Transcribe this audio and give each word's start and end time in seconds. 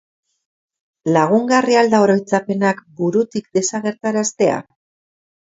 Lagungarria 1.17 1.83
al 1.83 1.91
da 1.93 2.01
oroitzapenak 2.07 2.81
burutik 3.03 3.55
desagertaraztea? 3.59 4.61